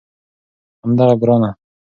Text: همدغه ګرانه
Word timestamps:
همدغه 0.83 1.13
ګرانه 1.21 1.49